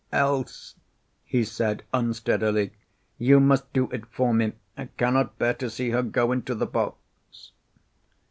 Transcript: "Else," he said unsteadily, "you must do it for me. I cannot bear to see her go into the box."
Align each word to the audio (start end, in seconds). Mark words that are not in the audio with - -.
"Else," 0.11 0.73
he 1.25 1.43
said 1.43 1.83
unsteadily, 1.93 2.73
"you 3.19 3.39
must 3.39 3.71
do 3.71 3.87
it 3.91 4.07
for 4.07 4.33
me. 4.33 4.53
I 4.75 4.85
cannot 4.97 5.37
bear 5.37 5.53
to 5.53 5.69
see 5.69 5.91
her 5.91 6.01
go 6.01 6.31
into 6.31 6.55
the 6.55 6.65
box." 6.65 7.51